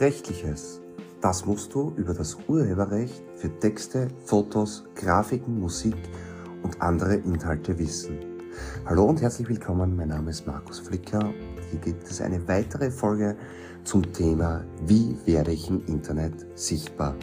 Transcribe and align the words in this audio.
Rechtliches. 0.00 0.80
Das 1.20 1.46
musst 1.46 1.72
du 1.72 1.92
über 1.96 2.14
das 2.14 2.36
Urheberrecht 2.48 3.22
für 3.36 3.48
Texte, 3.60 4.08
Fotos, 4.24 4.84
Grafiken, 4.96 5.60
Musik 5.60 5.96
und 6.62 6.80
andere 6.82 7.14
Inhalte 7.14 7.78
wissen. 7.78 8.18
Hallo 8.86 9.04
und 9.04 9.22
herzlich 9.22 9.48
willkommen, 9.48 9.94
mein 9.94 10.08
Name 10.08 10.30
ist 10.30 10.46
Markus 10.46 10.80
Flicker. 10.80 11.32
Hier 11.70 11.80
gibt 11.80 12.10
es 12.10 12.20
eine 12.20 12.46
weitere 12.48 12.90
Folge 12.90 13.36
zum 13.84 14.12
Thema 14.12 14.64
Wie 14.84 15.16
werde 15.26 15.52
ich 15.52 15.68
im 15.68 15.84
Internet 15.86 16.44
sichtbar? 16.58 17.14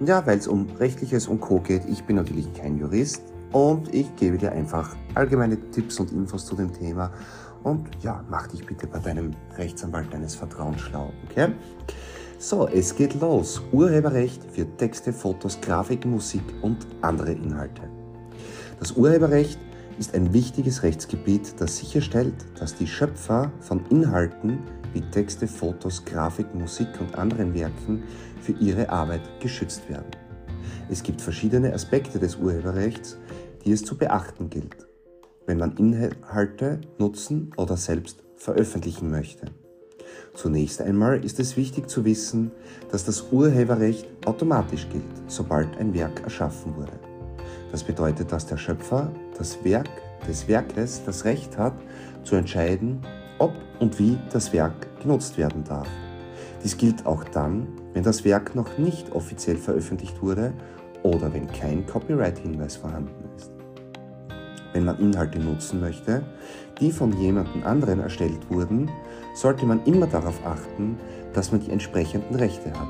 Und 0.00 0.08
ja, 0.08 0.26
weil 0.26 0.38
es 0.38 0.48
um 0.48 0.66
Rechtliches 0.78 1.28
und 1.28 1.40
Co 1.40 1.60
geht, 1.60 1.84
ich 1.88 2.02
bin 2.04 2.16
natürlich 2.16 2.52
kein 2.52 2.78
Jurist 2.78 3.22
und 3.52 3.94
ich 3.94 4.14
gebe 4.16 4.38
dir 4.38 4.52
einfach 4.52 4.96
allgemeine 5.14 5.58
Tipps 5.70 6.00
und 6.00 6.12
Infos 6.12 6.46
zu 6.46 6.56
dem 6.56 6.72
Thema 6.72 7.12
und 7.68 7.88
ja, 8.02 8.24
mach 8.28 8.46
dich 8.48 8.64
bitte 8.64 8.86
bei 8.86 8.98
deinem 8.98 9.32
Rechtsanwalt 9.56 10.12
deines 10.12 10.34
Vertrauens 10.34 10.80
schlau, 10.80 11.12
okay? 11.28 11.52
So, 12.38 12.68
es 12.68 12.94
geht 12.94 13.20
los. 13.20 13.60
Urheberrecht 13.72 14.42
für 14.52 14.64
Texte, 14.76 15.12
Fotos, 15.12 15.60
Grafiken, 15.60 16.12
Musik 16.12 16.42
und 16.62 16.86
andere 17.02 17.32
Inhalte. 17.32 17.82
Das 18.78 18.92
Urheberrecht 18.92 19.58
ist 19.98 20.14
ein 20.14 20.32
wichtiges 20.32 20.82
Rechtsgebiet, 20.82 21.60
das 21.60 21.78
sicherstellt, 21.78 22.34
dass 22.58 22.76
die 22.76 22.86
Schöpfer 22.86 23.50
von 23.60 23.84
Inhalten 23.90 24.60
wie 24.92 25.00
Texte, 25.00 25.48
Fotos, 25.48 26.04
Grafiken, 26.04 26.60
Musik 26.60 26.88
und 27.00 27.18
anderen 27.18 27.52
Werken 27.54 28.04
für 28.40 28.52
ihre 28.52 28.88
Arbeit 28.88 29.22
geschützt 29.40 29.88
werden. 29.88 30.10
Es 30.88 31.02
gibt 31.02 31.20
verschiedene 31.20 31.74
Aspekte 31.74 32.18
des 32.18 32.36
Urheberrechts, 32.36 33.18
die 33.64 33.72
es 33.72 33.84
zu 33.84 33.98
beachten 33.98 34.48
gilt 34.48 34.87
wenn 35.48 35.58
man 35.58 35.76
Inhalte 35.76 36.82
nutzen 36.98 37.50
oder 37.56 37.78
selbst 37.78 38.22
veröffentlichen 38.36 39.10
möchte. 39.10 39.46
Zunächst 40.34 40.80
einmal 40.82 41.24
ist 41.24 41.40
es 41.40 41.56
wichtig 41.56 41.88
zu 41.88 42.04
wissen, 42.04 42.52
dass 42.92 43.06
das 43.06 43.32
Urheberrecht 43.32 44.06
automatisch 44.26 44.86
gilt, 44.90 45.04
sobald 45.26 45.76
ein 45.78 45.94
Werk 45.94 46.22
erschaffen 46.22 46.76
wurde. 46.76 46.92
Das 47.72 47.82
bedeutet, 47.82 48.30
dass 48.30 48.46
der 48.46 48.58
Schöpfer 48.58 49.10
das 49.38 49.64
Werk 49.64 49.88
des 50.28 50.46
Werkes 50.48 51.02
das 51.04 51.24
Recht 51.24 51.56
hat, 51.56 51.74
zu 52.24 52.36
entscheiden, 52.36 53.00
ob 53.38 53.54
und 53.80 53.98
wie 53.98 54.18
das 54.30 54.52
Werk 54.52 55.00
genutzt 55.00 55.38
werden 55.38 55.64
darf. 55.64 55.88
Dies 56.62 56.76
gilt 56.76 57.06
auch 57.06 57.24
dann, 57.24 57.68
wenn 57.94 58.02
das 58.02 58.24
Werk 58.24 58.54
noch 58.54 58.76
nicht 58.76 59.12
offiziell 59.12 59.56
veröffentlicht 59.56 60.20
wurde 60.20 60.52
oder 61.02 61.32
wenn 61.32 61.46
kein 61.46 61.86
Copyright-Hinweis 61.86 62.76
vorhanden 62.76 63.24
ist 63.34 63.57
wenn 64.72 64.84
man 64.84 64.98
Inhalte 64.98 65.38
nutzen 65.38 65.80
möchte, 65.80 66.22
die 66.80 66.92
von 66.92 67.12
jemandem 67.18 67.64
anderen 67.64 68.00
erstellt 68.00 68.50
wurden, 68.50 68.90
sollte 69.34 69.66
man 69.66 69.84
immer 69.84 70.06
darauf 70.06 70.44
achten, 70.44 70.96
dass 71.32 71.52
man 71.52 71.60
die 71.60 71.70
entsprechenden 71.70 72.34
Rechte 72.34 72.70
hat. 72.70 72.88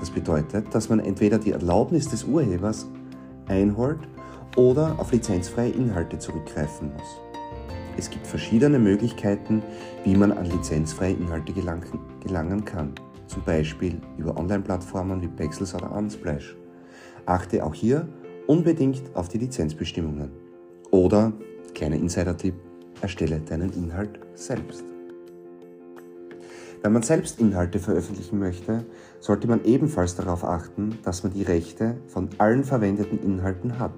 Das 0.00 0.10
bedeutet, 0.10 0.72
dass 0.72 0.88
man 0.88 1.00
entweder 1.00 1.38
die 1.38 1.52
Erlaubnis 1.52 2.08
des 2.08 2.24
Urhebers 2.24 2.86
einholt 3.46 4.00
oder 4.56 4.94
auf 4.98 5.12
lizenzfreie 5.12 5.70
Inhalte 5.70 6.18
zurückgreifen 6.18 6.92
muss. 6.92 7.20
Es 7.96 8.08
gibt 8.08 8.26
verschiedene 8.26 8.78
Möglichkeiten, 8.78 9.62
wie 10.04 10.14
man 10.14 10.30
an 10.30 10.46
lizenzfreie 10.46 11.14
Inhalte 11.14 11.52
gelangen 11.52 12.64
kann, 12.64 12.92
zum 13.26 13.42
Beispiel 13.42 14.00
über 14.16 14.36
Online-Plattformen 14.36 15.20
wie 15.20 15.26
Pexels 15.28 15.74
oder 15.74 15.90
Unsplash. 15.90 16.56
Achte 17.26 17.64
auch 17.64 17.74
hier 17.74 18.08
unbedingt 18.46 19.02
auf 19.14 19.28
die 19.28 19.38
Lizenzbestimmungen. 19.38 20.47
Oder, 20.90 21.32
kleiner 21.74 21.96
Insider-Tipp, 21.96 22.54
erstelle 23.02 23.40
deinen 23.40 23.72
Inhalt 23.72 24.18
selbst. 24.34 24.84
Wenn 26.82 26.92
man 26.92 27.02
selbst 27.02 27.40
Inhalte 27.40 27.78
veröffentlichen 27.78 28.38
möchte, 28.38 28.84
sollte 29.20 29.48
man 29.48 29.64
ebenfalls 29.64 30.14
darauf 30.14 30.44
achten, 30.44 30.98
dass 31.02 31.24
man 31.24 31.32
die 31.32 31.42
Rechte 31.42 31.96
von 32.06 32.28
allen 32.38 32.64
verwendeten 32.64 33.18
Inhalten 33.18 33.78
hat. 33.78 33.92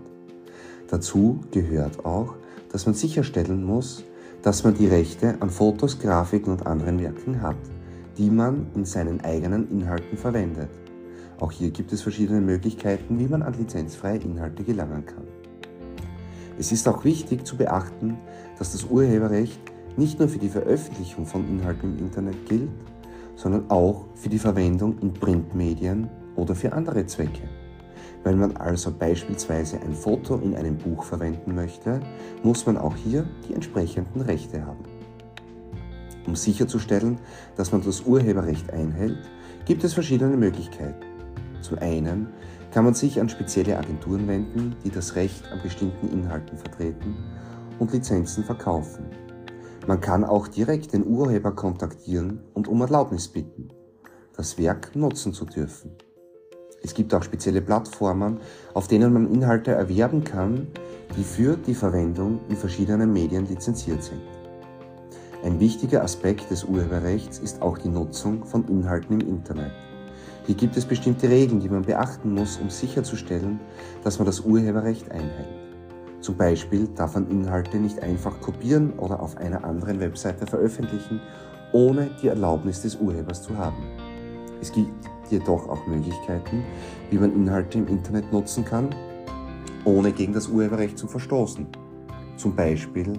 Dazu 0.89 1.41
gehört 1.51 2.05
auch, 2.05 2.35
dass 2.73 2.87
man 2.87 2.95
sicherstellen 2.95 3.63
muss, 3.63 4.05
dass 4.43 4.65
man 4.65 4.75
die 4.75 4.87
Rechte 4.87 5.37
an 5.41 5.51
Fotos, 5.51 5.99
Grafiken 5.99 6.53
und 6.53 6.67
anderen 6.67 6.99
Werken 7.01 7.43
hat, 7.43 7.57
die 8.17 8.31
man 8.31 8.67
in 8.75 8.85
seinen 8.85 9.21
eigenen 9.21 9.71
Inhalten 9.71 10.17
verwendet. 10.17 10.71
Auch 11.39 11.53
hier 11.53 11.71
gibt 11.71 11.93
es 11.93 12.03
verschiedene 12.03 12.41
Möglichkeiten, 12.41 13.19
wie 13.19 13.29
man 13.29 13.43
an 13.43 13.55
lizenzfreie 13.55 14.19
Inhalte 14.19 14.65
gelangen 14.65 15.05
kann. 15.05 15.40
Es 16.61 16.73
ist 16.73 16.87
auch 16.89 17.05
wichtig 17.05 17.47
zu 17.47 17.57
beachten, 17.57 18.19
dass 18.59 18.73
das 18.73 18.85
Urheberrecht 18.85 19.59
nicht 19.97 20.19
nur 20.19 20.29
für 20.29 20.39
die 20.39 20.51
Veröffentlichung 20.51 21.25
von 21.25 21.49
Inhalten 21.49 21.97
im 21.97 22.05
Internet 22.05 22.47
gilt, 22.51 22.69
sondern 23.35 23.71
auch 23.71 24.05
für 24.15 24.29
die 24.29 24.39
Verwendung 24.39 24.99
in 24.99 25.15
Printmedien 25.15 26.11
oder 26.37 26.55
für 26.55 26.75
andere 26.75 27.07
Zwecke. 27.07 27.49
Wenn 28.25 28.39
man 28.39 28.59
also 28.59 28.93
beispielsweise 28.93 29.81
ein 29.81 29.95
Foto 29.95 30.37
in 30.37 30.55
einem 30.55 30.77
Buch 30.77 31.05
verwenden 31.05 31.55
möchte, 31.55 32.03
muss 32.43 32.67
man 32.67 32.77
auch 32.77 32.95
hier 32.95 33.27
die 33.49 33.55
entsprechenden 33.55 34.21
Rechte 34.21 34.63
haben. 34.67 34.85
Um 36.27 36.37
sicherzustellen, 36.37 37.17
dass 37.57 37.73
man 37.73 37.81
das 37.81 38.03
Urheberrecht 38.03 38.71
einhält, 38.71 39.31
gibt 39.65 39.83
es 39.83 39.95
verschiedene 39.95 40.37
Möglichkeiten. 40.37 41.07
Zum 41.63 41.79
einen 41.79 42.29
kann 42.71 42.85
man 42.85 42.95
sich 42.95 43.21
an 43.21 43.29
spezielle 43.29 43.79
Agenturen 43.79 44.29
wenden, 44.29 44.77
die 44.85 44.91
das 44.91 45.17
Recht 45.17 45.51
an 45.53 45.61
bestimmten 45.63 46.09
Inhalten 46.09 46.57
vertreten 46.57 47.17
und 47.79 47.93
Lizenzen 47.93 48.45
verkaufen. 48.45 49.07
Man 49.87 50.01
kann 50.01 50.25
auch 50.25 50.47
direkt 50.47 50.93
den 50.93 51.07
Urheber 51.07 51.53
kontaktieren 51.53 52.41
und 52.55 52.69
um 52.69 52.81
Erlaubnis 52.81 53.29
bitten, 53.29 53.69
das 54.37 54.59
Werk 54.59 54.95
nutzen 54.95 55.33
zu 55.33 55.45
dürfen. 55.45 55.93
Es 56.83 56.95
gibt 56.95 57.13
auch 57.15 57.23
spezielle 57.23 57.61
Plattformen, 57.61 58.41
auf 58.73 58.89
denen 58.89 59.13
man 59.13 59.33
Inhalte 59.33 59.73
erwerben 59.73 60.25
kann, 60.25 60.69
die 61.17 61.25
für 61.25 61.57
die 61.57 61.75
Verwendung 61.75 62.41
in 62.49 62.57
verschiedenen 62.57 63.13
Medien 63.13 63.47
lizenziert 63.47 64.03
sind. 64.03 64.23
Ein 65.43 65.59
wichtiger 65.59 66.03
Aspekt 66.03 66.51
des 66.51 66.65
Urheberrechts 66.65 67.39
ist 67.39 67.63
auch 67.63 67.79
die 67.79 67.89
Nutzung 67.89 68.45
von 68.45 68.69
Inhalten 68.69 69.21
im 69.21 69.27
Internet. 69.27 69.73
Hier 70.51 70.57
gibt 70.57 70.77
es 70.77 70.85
bestimmte 70.85 71.29
Regeln, 71.29 71.61
die 71.61 71.69
man 71.69 71.83
beachten 71.83 72.35
muss, 72.35 72.57
um 72.57 72.71
sicherzustellen, 72.71 73.61
dass 74.03 74.19
man 74.19 74.27
das 74.27 74.41
Urheberrecht 74.41 75.09
einhält. 75.13 75.47
Zum 76.21 76.37
Beispiel 76.37 76.89
darf 76.89 77.15
man 77.15 77.31
Inhalte 77.31 77.77
nicht 77.77 78.03
einfach 78.03 78.41
kopieren 78.41 78.99
oder 78.99 79.21
auf 79.21 79.37
einer 79.37 79.63
anderen 79.63 80.01
Webseite 80.01 80.49
veröffentlichen, 80.49 81.21
ohne 81.71 82.11
die 82.21 82.27
Erlaubnis 82.27 82.83
des 82.83 82.97
Urhebers 82.97 83.45
zu 83.45 83.57
haben. 83.57 83.81
Es 84.61 84.73
gibt 84.73 84.91
jedoch 85.31 85.69
auch 85.69 85.87
Möglichkeiten, 85.87 86.65
wie 87.11 87.19
man 87.19 87.33
Inhalte 87.33 87.79
im 87.79 87.87
Internet 87.87 88.33
nutzen 88.33 88.65
kann, 88.65 88.89
ohne 89.85 90.11
gegen 90.11 90.33
das 90.33 90.49
Urheberrecht 90.49 90.99
zu 90.99 91.07
verstoßen. 91.07 91.69
Zum 92.37 92.57
Beispiel 92.57 93.13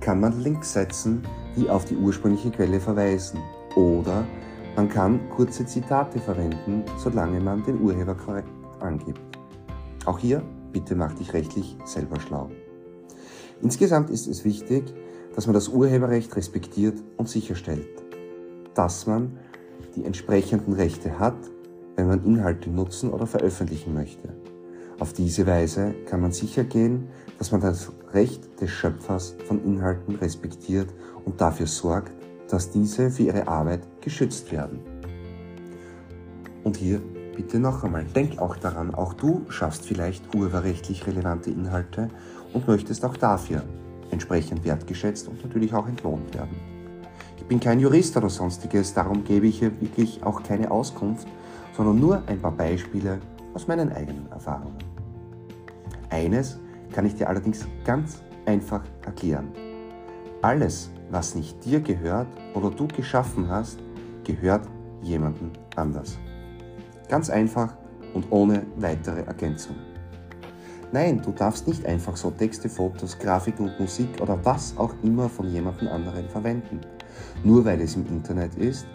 kann 0.00 0.20
man 0.20 0.38
Links 0.38 0.74
setzen, 0.74 1.22
die 1.56 1.70
auf 1.70 1.86
die 1.86 1.96
ursprüngliche 1.96 2.50
Quelle 2.50 2.78
verweisen 2.78 3.40
oder 3.74 4.26
man 4.76 4.88
kann 4.88 5.28
kurze 5.30 5.64
Zitate 5.66 6.18
verwenden, 6.18 6.84
solange 6.98 7.40
man 7.40 7.62
den 7.62 7.80
Urheber 7.80 8.14
korrekt 8.14 8.48
angibt. 8.80 9.20
Auch 10.04 10.18
hier, 10.18 10.42
bitte 10.72 10.94
mach 10.94 11.14
dich 11.14 11.32
rechtlich 11.32 11.76
selber 11.84 12.18
schlau. 12.20 12.50
Insgesamt 13.62 14.10
ist 14.10 14.26
es 14.26 14.44
wichtig, 14.44 14.92
dass 15.34 15.46
man 15.46 15.54
das 15.54 15.68
Urheberrecht 15.68 16.34
respektiert 16.36 17.02
und 17.16 17.28
sicherstellt, 17.28 17.86
dass 18.74 19.06
man 19.06 19.38
die 19.96 20.04
entsprechenden 20.04 20.74
Rechte 20.74 21.18
hat, 21.18 21.36
wenn 21.96 22.08
man 22.08 22.24
Inhalte 22.24 22.70
nutzen 22.70 23.10
oder 23.10 23.26
veröffentlichen 23.26 23.94
möchte. 23.94 24.34
Auf 24.98 25.12
diese 25.12 25.46
Weise 25.46 25.94
kann 26.06 26.20
man 26.20 26.32
sicher 26.32 26.64
gehen, 26.64 27.08
dass 27.38 27.52
man 27.52 27.60
das 27.60 27.92
Recht 28.12 28.60
des 28.60 28.70
Schöpfers 28.70 29.36
von 29.46 29.64
Inhalten 29.64 30.16
respektiert 30.16 30.88
und 31.24 31.40
dafür 31.40 31.66
sorgt, 31.66 32.12
dass 32.48 32.70
diese 32.70 33.10
für 33.10 33.24
ihre 33.24 33.48
Arbeit 33.48 33.80
geschützt 34.04 34.52
werden. 34.52 34.80
Und 36.62 36.76
hier 36.76 37.00
bitte 37.36 37.58
noch 37.58 37.82
einmal, 37.82 38.04
denk 38.04 38.38
auch 38.38 38.56
daran, 38.56 38.94
auch 38.94 39.14
du 39.14 39.44
schaffst 39.48 39.86
vielleicht 39.86 40.34
urheberrechtlich 40.34 41.06
relevante 41.06 41.50
Inhalte 41.50 42.08
und 42.52 42.68
möchtest 42.68 43.04
auch 43.04 43.16
dafür 43.16 43.64
entsprechend 44.10 44.64
wertgeschätzt 44.64 45.28
und 45.28 45.42
natürlich 45.42 45.74
auch 45.74 45.88
entlohnt 45.88 46.34
werden. 46.34 46.56
Ich 47.36 47.44
bin 47.44 47.60
kein 47.60 47.80
Jurist 47.80 48.16
oder 48.16 48.30
sonstiges, 48.30 48.94
darum 48.94 49.24
gebe 49.24 49.46
ich 49.46 49.58
hier 49.58 49.78
wirklich 49.80 50.22
auch 50.22 50.42
keine 50.42 50.70
Auskunft, 50.70 51.26
sondern 51.76 51.98
nur 51.98 52.22
ein 52.26 52.40
paar 52.40 52.52
Beispiele 52.52 53.18
aus 53.52 53.66
meinen 53.66 53.92
eigenen 53.92 54.30
Erfahrungen. 54.30 54.78
Eines 56.10 56.58
kann 56.92 57.06
ich 57.06 57.16
dir 57.16 57.28
allerdings 57.28 57.66
ganz 57.84 58.22
einfach 58.46 58.82
erklären. 59.04 59.48
Alles, 60.42 60.90
was 61.10 61.34
nicht 61.34 61.64
dir 61.64 61.80
gehört 61.80 62.28
oder 62.54 62.70
du 62.70 62.86
geschaffen 62.86 63.48
hast, 63.48 63.78
gehört 64.24 64.66
jemandem 65.02 65.52
anders. 65.76 66.18
Ganz 67.08 67.30
einfach 67.30 67.76
und 68.14 68.30
ohne 68.30 68.66
weitere 68.76 69.22
Ergänzung. 69.22 69.76
Nein, 70.92 71.20
du 71.22 71.32
darfst 71.32 71.66
nicht 71.66 71.84
einfach 71.86 72.16
so 72.16 72.30
Texte, 72.30 72.68
Fotos, 72.68 73.18
Grafiken 73.18 73.68
und 73.68 73.80
Musik 73.80 74.20
oder 74.22 74.44
was 74.44 74.76
auch 74.78 74.94
immer 75.02 75.28
von 75.28 75.50
jemandem 75.50 75.88
anderen 75.88 76.28
verwenden. 76.28 76.80
Nur 77.42 77.64
weil 77.64 77.80
es 77.80 77.96
im 77.96 78.06
Internet 78.06 78.54
ist, 78.54 78.86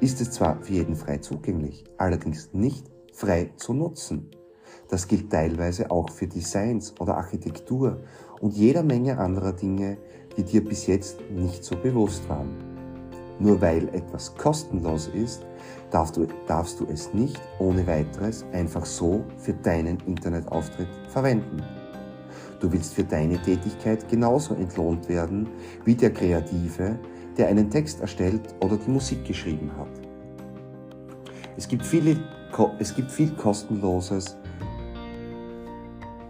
ist 0.00 0.20
es 0.20 0.32
zwar 0.32 0.60
für 0.62 0.74
jeden 0.74 0.96
frei 0.96 1.18
zugänglich, 1.18 1.84
allerdings 1.96 2.52
nicht 2.52 2.90
frei 3.12 3.52
zu 3.56 3.72
nutzen. 3.72 4.30
Das 4.88 5.08
gilt 5.08 5.30
teilweise 5.30 5.90
auch 5.90 6.10
für 6.10 6.26
Designs 6.26 6.94
oder 7.00 7.16
Architektur 7.16 8.02
und 8.40 8.52
jeder 8.54 8.82
Menge 8.82 9.18
anderer 9.18 9.52
Dinge, 9.52 9.96
die 10.36 10.44
dir 10.44 10.62
bis 10.62 10.86
jetzt 10.86 11.18
nicht 11.30 11.64
so 11.64 11.76
bewusst 11.76 12.28
waren. 12.28 12.65
Nur 13.38 13.60
weil 13.60 13.88
etwas 13.94 14.34
kostenlos 14.34 15.08
ist, 15.08 15.44
darfst 15.90 16.16
du, 16.16 16.26
darfst 16.46 16.80
du 16.80 16.86
es 16.86 17.12
nicht 17.12 17.40
ohne 17.58 17.86
weiteres 17.86 18.44
einfach 18.52 18.86
so 18.86 19.24
für 19.38 19.52
deinen 19.52 19.98
Internetauftritt 20.06 20.88
verwenden. 21.08 21.62
Du 22.60 22.72
willst 22.72 22.94
für 22.94 23.04
deine 23.04 23.40
Tätigkeit 23.42 24.08
genauso 24.08 24.54
entlohnt 24.54 25.08
werden 25.08 25.48
wie 25.84 25.94
der 25.94 26.12
Kreative, 26.12 26.98
der 27.36 27.48
einen 27.48 27.70
Text 27.70 28.00
erstellt 28.00 28.54
oder 28.62 28.78
die 28.78 28.90
Musik 28.90 29.24
geschrieben 29.26 29.70
hat. 29.76 29.88
Es 31.58 31.68
gibt, 31.68 31.84
viele, 31.84 32.16
es 32.78 32.94
gibt 32.94 33.10
viel 33.10 33.30
kostenloses, 33.32 34.36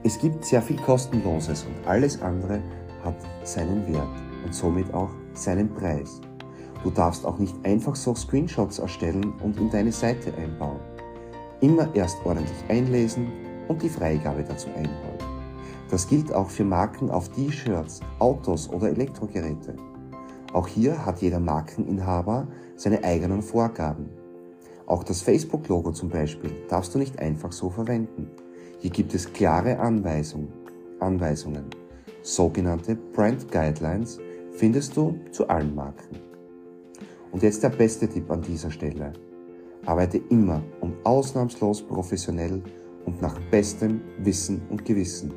es 0.03 0.19
gibt 0.20 0.44
sehr 0.44 0.62
viel 0.62 0.76
kostenloses 0.76 1.64
und 1.64 1.87
alles 1.87 2.20
andere 2.23 2.61
hat 3.05 3.17
seinen 3.44 3.87
Wert 3.93 4.08
und 4.44 4.55
somit 4.55 4.93
auch 4.94 5.11
seinen 5.35 5.73
Preis. 5.73 6.20
Du 6.87 6.93
darfst 6.93 7.27
auch 7.27 7.41
nicht 7.41 7.56
einfach 7.65 7.97
so 7.97 8.15
Screenshots 8.15 8.79
erstellen 8.79 9.35
und 9.43 9.59
in 9.59 9.69
deine 9.71 9.91
Seite 9.91 10.33
einbauen. 10.35 10.79
Immer 11.61 11.93
erst 11.97 12.25
ordentlich 12.25 12.65
einlesen 12.69 13.27
und 13.67 13.83
die 13.83 13.88
Freigabe 13.88 14.44
dazu 14.44 14.69
einholen. 14.69 15.19
Das 15.91 16.06
gilt 16.06 16.33
auch 16.33 16.49
für 16.49 16.62
Marken 16.62 17.11
auf 17.11 17.29
T-Shirts, 17.31 18.03
Autos 18.21 18.71
oder 18.71 18.91
Elektrogeräte. 18.91 19.75
Auch 20.53 20.69
hier 20.69 21.05
hat 21.05 21.21
jeder 21.21 21.41
Markeninhaber 21.41 22.47
seine 22.77 23.03
eigenen 23.03 23.43
Vorgaben. 23.43 24.09
Auch 24.87 25.03
das 25.03 25.23
Facebook-Logo 25.23 25.91
zum 25.91 26.09
Beispiel 26.09 26.53
darfst 26.69 26.94
du 26.94 27.00
nicht 27.00 27.19
einfach 27.19 27.50
so 27.50 27.69
verwenden. 27.69 28.31
Hier 28.79 28.91
gibt 28.91 29.12
es 29.12 29.32
klare 29.32 29.81
Anweisungen. 29.81 30.53
Anweisungen. 31.00 31.65
Sogenannte 32.23 32.94
Brand 32.94 33.50
Guidelines 33.50 34.21
findest 34.53 34.97
du 34.97 35.19
zu 35.32 35.49
allen 35.49 35.75
Marken. 35.75 36.25
Und 37.32 37.43
jetzt 37.43 37.62
der 37.62 37.70
beste 37.70 38.08
Tipp 38.08 38.31
an 38.31 38.43
dieser 38.43 38.70
Stelle. 38.70 39.12
Arbeite 39.84 40.19
immer 40.31 40.62
und 40.81 40.94
ausnahmslos 41.05 41.82
professionell 41.82 42.62
und 43.05 43.23
nach 43.23 43.38
bestem 43.50 44.00
Wissen 44.19 44.62
und 44.69 44.84
Gewissen. 44.84 45.32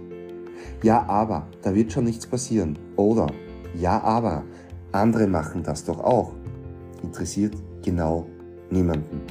Ja, 0.84 1.08
aber, 1.08 1.48
da 1.62 1.74
wird 1.74 1.92
schon 1.92 2.06
nichts 2.06 2.26
passieren. 2.26 2.78
Oder, 2.96 3.28
ja, 3.76 4.02
aber, 4.02 4.44
andere 4.92 5.28
machen 5.28 5.64
das 5.64 5.84
doch 5.84 6.00
auch. 6.00 6.34
Interessiert 7.04 7.56
genau 7.84 8.26
niemanden. 8.70 9.22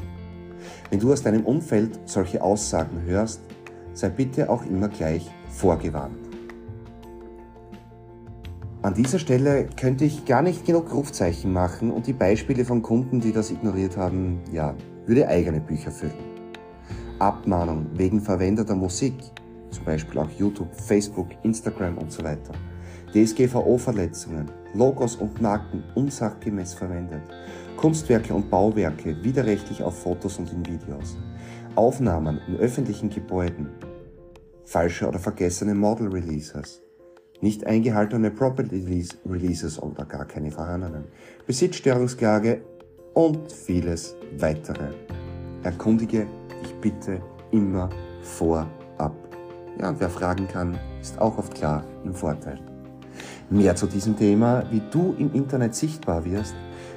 Wenn 0.90 1.00
du 1.00 1.12
aus 1.12 1.22
deinem 1.22 1.44
Umfeld 1.44 1.98
solche 2.06 2.42
Aussagen 2.42 3.02
hörst, 3.04 3.40
sei 3.92 4.08
bitte 4.08 4.48
auch 4.48 4.64
immer 4.66 4.88
gleich 4.88 5.30
vorgewarnt. 5.50 6.27
An 8.88 8.94
dieser 8.94 9.18
Stelle 9.18 9.68
könnte 9.78 10.06
ich 10.06 10.24
gar 10.24 10.40
nicht 10.40 10.64
genug 10.64 10.94
Rufzeichen 10.94 11.52
machen 11.52 11.90
und 11.90 12.06
die 12.06 12.14
Beispiele 12.14 12.64
von 12.64 12.80
Kunden, 12.80 13.20
die 13.20 13.32
das 13.32 13.50
ignoriert 13.50 13.98
haben, 13.98 14.40
ja, 14.50 14.74
würde 15.04 15.28
eigene 15.28 15.60
Bücher 15.60 15.90
füllen. 15.90 16.14
Abmahnung 17.18 17.84
wegen 17.92 18.18
verwendeter 18.22 18.74
Musik, 18.74 19.12
zum 19.68 19.84
Beispiel 19.84 20.18
auch 20.18 20.30
YouTube, 20.30 20.74
Facebook, 20.74 21.28
Instagram 21.42 21.98
und 21.98 22.10
so 22.10 22.24
weiter. 22.24 22.52
DSGVO-Verletzungen, 23.12 24.50
Logos 24.72 25.16
und 25.16 25.38
Marken 25.42 25.84
unsachgemäß 25.94 26.72
verwendet, 26.72 27.20
Kunstwerke 27.76 28.32
und 28.32 28.48
Bauwerke 28.48 29.22
widerrechtlich 29.22 29.82
auf 29.82 30.02
Fotos 30.02 30.38
und 30.38 30.50
in 30.50 30.64
Videos, 30.64 31.18
Aufnahmen 31.74 32.40
in 32.48 32.56
öffentlichen 32.56 33.10
Gebäuden, 33.10 33.68
falsche 34.64 35.06
oder 35.06 35.18
vergessene 35.18 35.74
Model 35.74 36.08
Releases, 36.08 36.80
nicht 37.40 37.66
eingehaltene 37.66 38.30
Property 38.30 39.10
Releases 39.28 39.80
oder 39.80 40.04
gar 40.04 40.24
keine 40.24 40.50
vorhandenen, 40.50 41.04
Besitzstörungsklage 41.46 42.62
und 43.14 43.50
vieles 43.50 44.16
weitere. 44.38 44.90
Erkundige 45.62 46.26
dich 46.62 46.74
bitte 46.80 47.20
immer 47.50 47.88
vorab. 48.22 49.14
Ja, 49.80 49.90
und 49.90 50.00
wer 50.00 50.10
fragen 50.10 50.48
kann, 50.48 50.78
ist 51.00 51.18
auch 51.20 51.38
oft 51.38 51.54
klar 51.54 51.84
im 52.04 52.14
Vorteil. 52.14 52.58
Mehr 53.50 53.76
zu 53.76 53.86
diesem 53.86 54.16
Thema, 54.16 54.64
wie 54.70 54.82
du 54.90 55.14
im 55.18 55.32
Internet 55.32 55.74
sichtbar 55.74 56.24
wirst, 56.24 56.54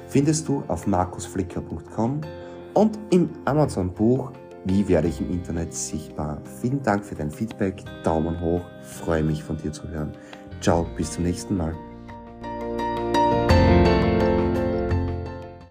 findest 0.08 0.48
du 0.48 0.62
auf 0.68 0.86
markusflicker.com 0.86 2.20
und 2.74 2.98
im 3.10 3.30
Amazon-Buch 3.44 4.32
Wie 4.64 4.86
werde 4.88 5.08
ich 5.08 5.20
im 5.20 5.30
Internet 5.30 5.74
sichtbar? 5.74 6.40
Vielen 6.60 6.82
Dank 6.82 7.04
für 7.04 7.16
dein 7.16 7.30
Feedback, 7.30 7.82
Daumen 8.04 8.40
hoch, 8.40 8.62
freue 8.82 9.24
mich 9.24 9.42
von 9.42 9.56
dir 9.56 9.72
zu 9.72 9.88
hören. 9.88 10.12
Ciao, 10.60 10.86
bis 10.96 11.12
zum 11.12 11.24
nächsten 11.24 11.56
Mal. 11.56 11.74